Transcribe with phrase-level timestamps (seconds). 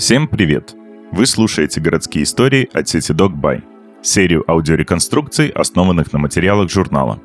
[0.00, 0.74] Всем привет!
[1.12, 3.62] Вы слушаете городские истории от сети DocBuy,
[4.00, 7.20] серию аудиореконструкций, основанных на материалах журнала.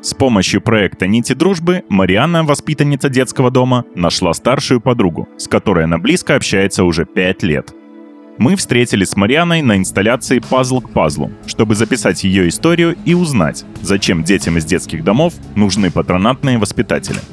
[0.00, 5.98] С помощью проекта «Нити дружбы» Марианна, воспитанница детского дома, нашла старшую подругу, с которой она
[5.98, 7.74] близко общается уже 5 лет.
[8.38, 13.66] Мы встретились с Марианой на инсталляции «Пазл к пазлу», чтобы записать ее историю и узнать,
[13.82, 17.20] зачем детям из детских домов нужны патронатные воспитатели–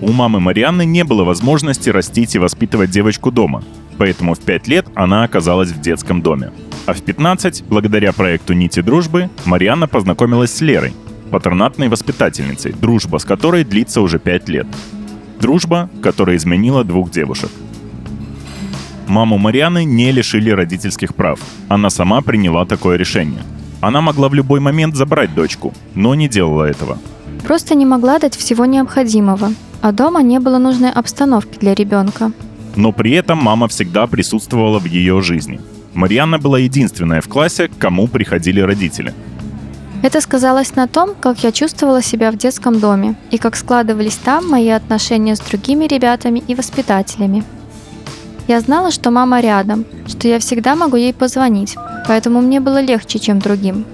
[0.00, 3.64] у мамы Марианны не было возможности растить и воспитывать девочку дома,
[3.96, 6.52] поэтому в 5 лет она оказалась в детском доме.
[6.86, 10.94] А в 15, благодаря проекту «Нити дружбы», Марианна познакомилась с Лерой,
[11.30, 14.66] патронатной воспитательницей, дружба с которой длится уже 5 лет.
[15.40, 17.50] Дружба, которая изменила двух девушек.
[19.08, 21.40] Маму Марианы не лишили родительских прав.
[21.68, 23.42] Она сама приняла такое решение.
[23.80, 26.98] Она могла в любой момент забрать дочку, но не делала этого.
[27.48, 32.30] Просто не могла дать всего необходимого, а дома не было нужной обстановки для ребенка.
[32.76, 35.58] Но при этом мама всегда присутствовала в ее жизни.
[35.94, 39.14] Марьяна была единственная в классе, к кому приходили родители.
[40.02, 44.46] Это сказалось на том, как я чувствовала себя в детском доме и как складывались там
[44.46, 47.44] мои отношения с другими ребятами и воспитателями.
[48.46, 51.76] Я знала, что мама рядом, что я всегда могу ей позвонить,
[52.06, 53.86] поэтому мне было легче, чем другим.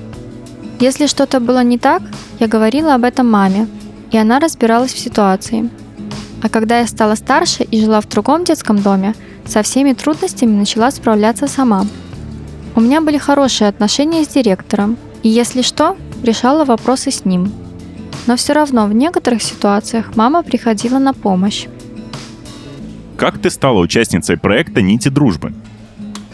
[0.80, 2.02] Если что-то было не так,
[2.40, 3.68] я говорила об этом маме,
[4.10, 5.70] и она разбиралась в ситуации.
[6.42, 9.14] А когда я стала старше и жила в другом детском доме,
[9.46, 11.86] со всеми трудностями начала справляться сама.
[12.74, 17.52] У меня были хорошие отношения с директором, и если что, решала вопросы с ним.
[18.26, 21.66] Но все равно в некоторых ситуациях мама приходила на помощь.
[23.16, 25.52] Как ты стала участницей проекта «Нити дружбы»?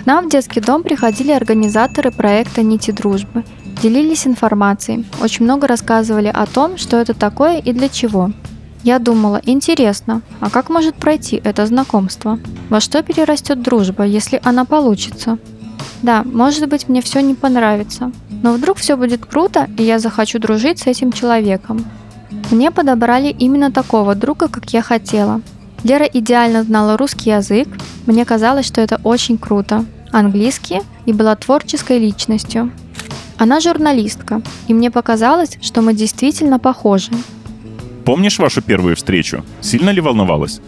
[0.02, 3.44] К нам в детский дом приходили организаторы проекта «Нити дружбы»
[3.82, 8.30] делились информацией, очень много рассказывали о том, что это такое и для чего.
[8.82, 12.38] Я думала, интересно, а как может пройти это знакомство?
[12.70, 15.38] Во что перерастет дружба, если она получится?
[16.02, 18.10] Да, может быть мне все не понравится,
[18.42, 21.84] но вдруг все будет круто, и я захочу дружить с этим человеком.
[22.50, 25.42] Мне подобрали именно такого друга, как я хотела.
[25.84, 27.68] Лера идеально знала русский язык,
[28.06, 29.84] мне казалось, что это очень круто.
[30.10, 32.72] Английский и была творческой личностью.
[33.40, 37.10] Она журналистка, и мне показалось, что мы действительно похожи.
[38.04, 39.42] Помнишь вашу первую встречу?
[39.62, 40.60] Сильно ли волновалась?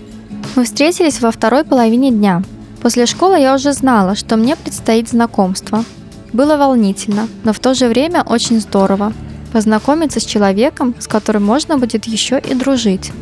[0.56, 2.42] Мы встретились во второй половине дня.
[2.80, 5.84] После школы я уже знала, что мне предстоит знакомство.
[6.32, 9.12] Было волнительно, но в то же время очень здорово.
[9.52, 13.12] Познакомиться с человеком, с которым можно будет еще и дружить.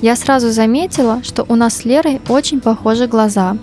[0.00, 3.58] Я сразу заметила, что у нас с Лерой очень похожи глаза.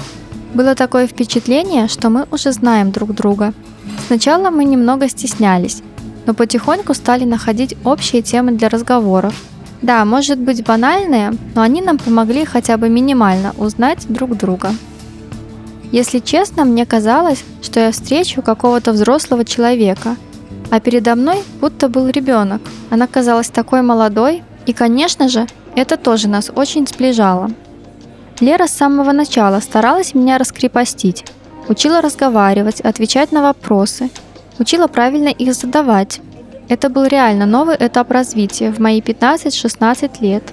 [0.54, 3.56] Было такое впечатление, что мы уже знаем друг друга–
[4.08, 5.82] Сначала мы немного стеснялись,
[6.26, 9.34] но потихоньку стали находить общие темы для разговоров.
[9.82, 14.72] Да, может быть банальные, но они нам помогли хотя бы минимально узнать друг друга.
[15.92, 20.16] Если честно, мне казалось, что я встречу какого-то взрослого человека,
[20.72, 22.62] а передо мной будто был ребенок.
[22.90, 27.52] Она казалась такой молодой, и, конечно же, это тоже нас очень сближало.
[28.40, 31.26] Лера с самого начала старалась меня раскрепостить,
[31.70, 34.10] Учила разговаривать, отвечать на вопросы.
[34.60, 36.20] Учила правильно их задавать.
[36.70, 40.44] Это был реально новый этап развития в мои 15-16 лет.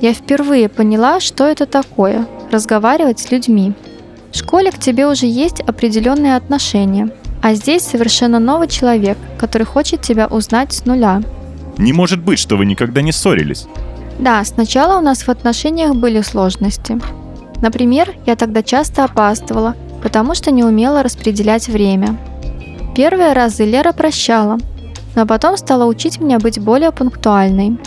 [0.00, 3.72] Я впервые поняла, что это такое– разговаривать с людьми.
[4.32, 7.10] В школе к тебе уже есть определенные отношения,
[7.42, 11.22] а здесь совершенно новый человек, который хочет тебя узнать с нуля.
[11.76, 13.66] Не может быть, что вы никогда не ссорились.
[14.18, 17.00] Да, сначала у нас в отношениях были сложности.
[17.60, 19.74] Например, я тогда часто опаздывала,
[20.12, 22.18] потому что не умела распределять время.
[22.94, 24.58] Первые разы Лера прощала,
[25.16, 27.78] но потом стала учить меня быть более пунктуальной.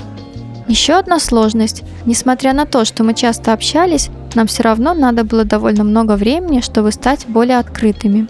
[0.68, 1.84] Еще одна сложность.
[2.08, 6.62] Несмотря на то, что мы часто общались, нам все равно надо было довольно много времени,
[6.62, 8.28] чтобы стать более открытыми.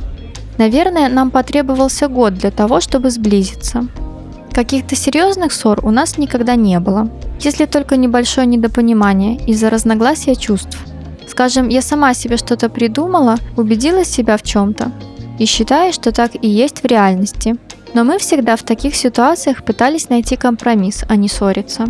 [0.58, 3.88] Наверное, нам потребовался год для того, чтобы сблизиться.
[4.52, 10.80] Каких-то серьезных ссор у нас никогда не было, если только небольшое недопонимание из-за разногласия чувств–
[11.28, 14.92] Скажем, я сама себе что-то придумала, убедила себя в чем-то
[15.40, 17.56] и считаю, что так и есть в реальности.
[17.94, 21.86] Но мы всегда в таких ситуациях пытались найти компромисс, а не ссориться.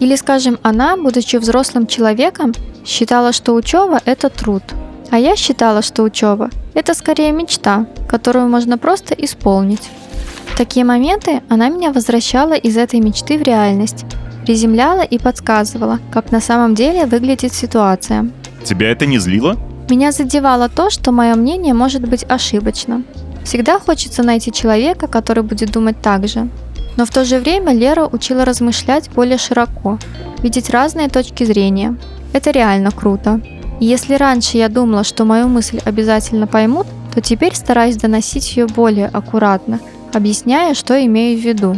[0.00, 2.52] Или, скажем, она, будучи взрослым человеком,
[2.84, 4.62] считала, что учеба– это труд.
[5.10, 9.88] А я считала, что учеба– это скорее мечта, которую можно просто исполнить.
[10.46, 14.04] В такие моменты она меня возвращала из этой мечты в реальность,
[14.44, 18.30] приземляла и подсказывала, как на самом деле выглядит ситуация.
[18.66, 19.56] Тебя это не злило?
[19.88, 23.04] Меня задевало то, что мое мнение может быть ошибочно.
[23.44, 26.48] Всегда хочется найти человека, который будет думать так же.
[26.96, 30.00] Но в то же время Лера учила размышлять более широко,
[30.42, 31.96] видеть разные точки зрения.
[32.32, 33.40] Это реально круто.
[33.78, 38.66] И если раньше я думала, что мою мысль обязательно поймут, то теперь стараюсь доносить ее
[38.66, 39.78] более аккуратно,
[40.12, 41.76] объясняя, что имею в виду.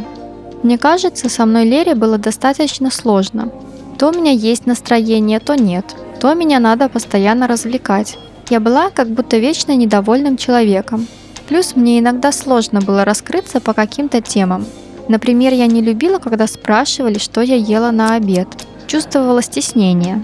[0.62, 3.52] Мне кажется, со мной Лере было достаточно сложно.
[3.98, 5.84] То у меня есть настроение, то нет.
[6.20, 8.18] То меня надо постоянно развлекать.
[8.50, 11.06] Я была как будто вечно недовольным человеком.
[11.48, 14.66] Плюс мне иногда сложно было раскрыться по каким-то темам.
[15.08, 18.48] Например, я не любила, когда спрашивали, что я ела на обед.
[18.86, 20.22] Чувствовала стеснение.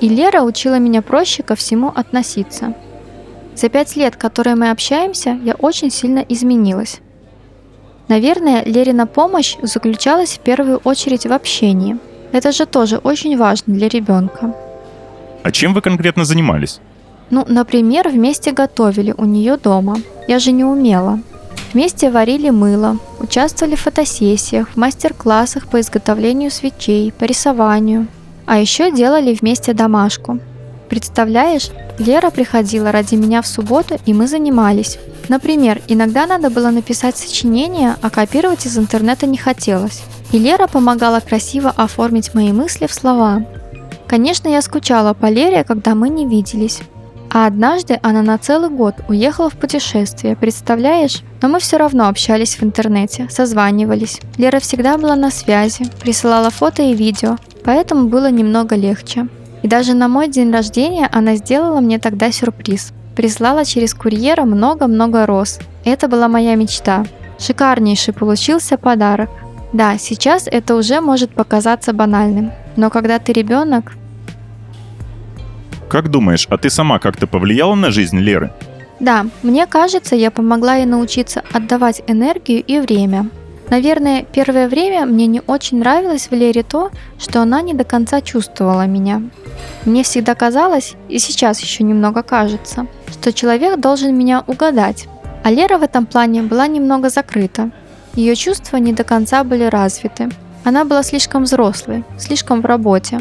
[0.00, 2.74] И Лера учила меня проще ко всему относиться.
[3.54, 7.00] За пять лет, которые мы общаемся, я очень сильно изменилась.
[8.08, 11.98] Наверное, Лерина помощь заключалась в первую очередь в общении.
[12.32, 14.54] Это же тоже очень важно для ребенка.
[15.42, 16.80] А чем вы конкретно занимались?
[17.30, 19.96] Ну, например, вместе готовили у нее дома.
[20.28, 21.20] Я же не умела.
[21.72, 28.08] Вместе варили мыло, участвовали в фотосессиях, в мастер-классах по изготовлению свечей, по рисованию.
[28.46, 30.40] А еще делали вместе домашку.
[30.88, 31.70] Представляешь,
[32.00, 34.98] Лера приходила ради меня в субботу, и мы занимались.
[35.28, 40.02] Например, иногда надо было написать сочинение, а копировать из интернета не хотелось.
[40.32, 43.44] И Лера помогала красиво оформить мои мысли в слова.
[44.10, 46.80] Конечно, я скучала по Лере, когда мы не виделись.
[47.30, 51.22] А однажды она на целый год уехала в путешествие, представляешь?
[51.40, 54.20] Но мы все равно общались в интернете, созванивались.
[54.36, 59.28] Лера всегда была на связи, присылала фото и видео, поэтому было немного легче.
[59.62, 62.92] И даже на мой день рождения она сделала мне тогда сюрприз.
[63.14, 65.60] Прислала через курьера много-много роз.
[65.84, 67.04] Это была моя мечта.
[67.38, 69.30] Шикарнейший получился подарок.
[69.72, 73.92] Да, сейчас это уже может показаться банальным, но когда ты ребенок,
[75.90, 78.50] как думаешь, а ты сама как-то повлияла на жизнь Леры?
[79.00, 83.28] Да, мне кажется, я помогла ей научиться отдавать энергию и время.
[83.70, 88.20] Наверное, первое время мне не очень нравилось в Лере то, что она не до конца
[88.20, 89.22] чувствовала меня.
[89.84, 95.08] Мне всегда казалось, и сейчас еще немного кажется, что человек должен меня угадать.
[95.42, 97.70] А Лера в этом плане была немного закрыта.
[98.14, 100.28] Ее чувства не до конца были развиты.
[100.64, 103.20] Она была слишком взрослой, слишком в работе.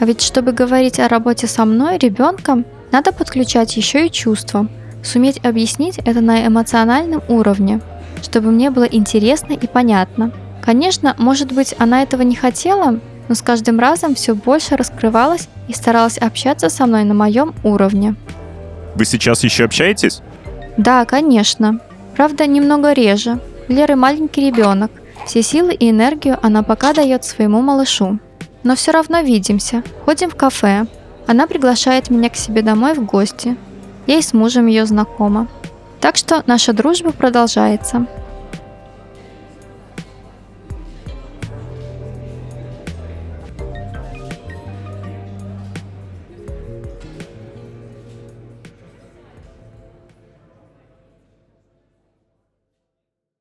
[0.00, 4.66] А ведь чтобы говорить о работе со мной, ребенком, надо подключать еще и чувства,
[5.04, 7.82] суметь объяснить это на эмоциональном уровне,
[8.22, 10.32] чтобы мне было интересно и понятно.
[10.62, 12.98] Конечно, может быть, она этого не хотела,
[13.28, 18.14] но с каждым разом все больше раскрывалась и старалась общаться со мной на моем уровне.
[18.94, 20.22] Вы сейчас еще общаетесь?
[20.78, 21.78] Да, конечно.
[22.16, 23.38] Правда, немного реже.
[23.68, 24.90] Леры маленький ребенок.
[25.26, 28.18] Все силы и энергию она пока дает своему малышу
[28.62, 30.86] но все равно видимся, ходим в кафе.
[31.26, 33.56] Она приглашает меня к себе домой в гости.
[34.06, 35.48] Я и с мужем ее знакома.
[36.00, 38.06] Так что наша дружба продолжается.